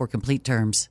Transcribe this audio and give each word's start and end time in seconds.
complete 0.07 0.43
terms. 0.43 0.90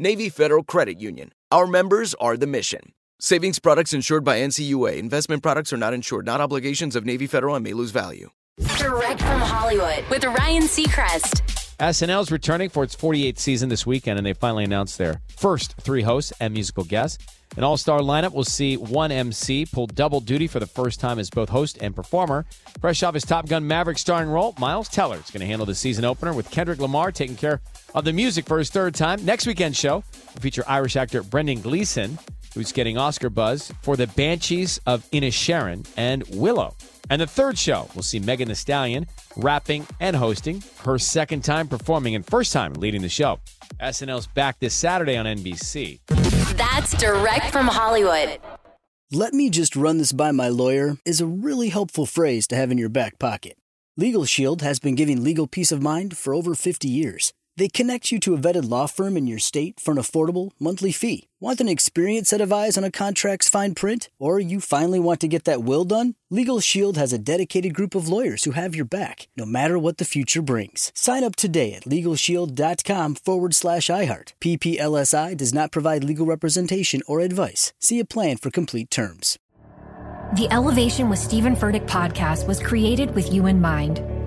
Navy 0.00 0.28
Federal 0.28 0.62
Credit 0.62 1.00
Union. 1.00 1.32
Our 1.50 1.66
members 1.66 2.14
are 2.20 2.36
the 2.36 2.46
mission. 2.46 2.92
Savings 3.18 3.58
products 3.58 3.92
insured 3.92 4.22
by 4.22 4.38
NCUA. 4.38 4.96
Investment 4.96 5.42
products 5.42 5.72
are 5.72 5.76
not 5.76 5.92
insured, 5.92 6.24
not 6.24 6.40
obligations 6.40 6.94
of 6.94 7.04
Navy 7.04 7.26
Federal 7.26 7.56
and 7.56 7.64
may 7.64 7.72
lose 7.72 7.90
value. 7.90 8.30
Direct 8.76 9.20
from 9.20 9.40
Hollywood 9.40 10.04
with 10.08 10.24
Ryan 10.24 10.62
Seacrest. 10.62 11.57
SNL 11.80 12.22
is 12.22 12.32
returning 12.32 12.68
for 12.70 12.82
its 12.82 12.96
48th 12.96 13.38
season 13.38 13.68
this 13.68 13.86
weekend, 13.86 14.18
and 14.18 14.26
they 14.26 14.32
finally 14.32 14.64
announced 14.64 14.98
their 14.98 15.20
first 15.28 15.76
three 15.80 16.02
hosts 16.02 16.32
and 16.40 16.52
musical 16.52 16.82
guests. 16.82 17.24
An 17.56 17.62
all 17.62 17.76
star 17.76 18.00
lineup 18.00 18.34
will 18.34 18.42
see 18.42 18.76
one 18.76 19.12
MC 19.12 19.64
pull 19.64 19.86
double 19.86 20.20
duty 20.20 20.48
for 20.48 20.58
the 20.58 20.66
first 20.66 20.98
time 20.98 21.20
as 21.20 21.30
both 21.30 21.48
host 21.48 21.78
and 21.80 21.94
performer. 21.94 22.46
Fresh 22.80 23.04
off 23.04 23.14
his 23.14 23.24
Top 23.24 23.48
Gun 23.48 23.64
Maverick 23.64 23.96
starring 23.98 24.28
role, 24.28 24.56
Miles 24.58 24.88
Teller 24.88 25.18
is 25.18 25.30
going 25.30 25.40
to 25.40 25.46
handle 25.46 25.66
the 25.66 25.74
season 25.74 26.04
opener 26.04 26.32
with 26.32 26.50
Kendrick 26.50 26.80
Lamar 26.80 27.12
taking 27.12 27.36
care 27.36 27.60
of 27.94 28.04
the 28.04 28.12
music 28.12 28.44
for 28.46 28.58
his 28.58 28.70
third 28.70 28.96
time. 28.96 29.24
Next 29.24 29.46
weekend's 29.46 29.78
show 29.78 30.02
will 30.34 30.40
feature 30.40 30.64
Irish 30.66 30.96
actor 30.96 31.22
Brendan 31.22 31.60
Gleeson, 31.60 32.18
who's 32.54 32.72
getting 32.72 32.98
Oscar 32.98 33.30
buzz 33.30 33.72
for 33.82 33.96
The 33.96 34.08
Banshees 34.08 34.80
of 34.84 35.08
Inisherin 35.12 35.88
and 35.96 36.24
Willow. 36.30 36.74
And 37.10 37.20
the 37.20 37.26
third 37.26 37.58
show, 37.58 37.88
we'll 37.94 38.02
see 38.02 38.18
Megan 38.18 38.48
Thee 38.48 38.54
Stallion 38.54 39.06
rapping 39.36 39.86
and 40.00 40.14
hosting, 40.14 40.62
her 40.84 40.98
second 40.98 41.42
time 41.44 41.68
performing 41.68 42.14
and 42.14 42.24
first 42.24 42.52
time 42.52 42.74
leading 42.74 43.02
the 43.02 43.08
show. 43.08 43.38
SNL's 43.80 44.26
back 44.26 44.58
this 44.58 44.74
Saturday 44.74 45.16
on 45.16 45.26
NBC. 45.26 46.00
That's 46.56 46.92
direct 46.98 47.50
from 47.50 47.68
Hollywood. 47.68 48.38
Let 49.10 49.32
me 49.32 49.48
just 49.48 49.74
run 49.74 49.98
this 49.98 50.12
by 50.12 50.32
my 50.32 50.48
lawyer 50.48 50.98
is 51.06 51.20
a 51.20 51.26
really 51.26 51.70
helpful 51.70 52.04
phrase 52.04 52.46
to 52.48 52.56
have 52.56 52.70
in 52.70 52.76
your 52.76 52.90
back 52.90 53.18
pocket. 53.18 53.56
Legal 53.96 54.24
Shield 54.26 54.62
has 54.62 54.78
been 54.78 54.94
giving 54.94 55.24
legal 55.24 55.46
peace 55.46 55.72
of 55.72 55.82
mind 55.82 56.16
for 56.16 56.34
over 56.34 56.54
50 56.54 56.88
years. 56.88 57.32
They 57.58 57.66
connect 57.66 58.12
you 58.12 58.20
to 58.20 58.34
a 58.34 58.38
vetted 58.38 58.70
law 58.70 58.86
firm 58.86 59.16
in 59.16 59.26
your 59.26 59.40
state 59.40 59.80
for 59.80 59.90
an 59.90 59.98
affordable 59.98 60.52
monthly 60.60 60.92
fee. 60.92 61.26
Want 61.40 61.60
an 61.60 61.68
experienced 61.68 62.30
set 62.30 62.40
of 62.40 62.52
eyes 62.52 62.78
on 62.78 62.84
a 62.84 62.90
contract's 62.90 63.48
fine 63.48 63.74
print? 63.74 64.08
Or 64.20 64.38
you 64.38 64.60
finally 64.60 65.00
want 65.00 65.18
to 65.22 65.26
get 65.26 65.42
that 65.42 65.64
will 65.64 65.84
done? 65.84 66.14
Legal 66.30 66.60
Shield 66.60 66.96
has 66.96 67.12
a 67.12 67.18
dedicated 67.18 67.74
group 67.74 67.96
of 67.96 68.08
lawyers 68.08 68.44
who 68.44 68.52
have 68.52 68.76
your 68.76 68.84
back, 68.84 69.26
no 69.36 69.44
matter 69.44 69.76
what 69.76 69.98
the 69.98 70.04
future 70.04 70.40
brings. 70.40 70.92
Sign 70.94 71.24
up 71.24 71.34
today 71.34 71.74
at 71.74 71.82
LegalShield.com 71.82 73.16
forward 73.16 73.56
slash 73.56 73.88
iHeart. 73.88 74.34
PPLSI 74.40 75.36
does 75.36 75.52
not 75.52 75.72
provide 75.72 76.04
legal 76.04 76.26
representation 76.26 77.02
or 77.08 77.18
advice. 77.18 77.72
See 77.80 77.98
a 77.98 78.04
plan 78.04 78.36
for 78.36 78.50
complete 78.50 78.88
terms. 78.88 79.36
The 80.36 80.46
Elevation 80.52 81.08
with 81.08 81.18
Stephen 81.18 81.56
Furtick 81.56 81.88
podcast 81.88 82.46
was 82.46 82.62
created 82.62 83.12
with 83.16 83.32
you 83.32 83.46
in 83.46 83.60
mind. 83.60 84.17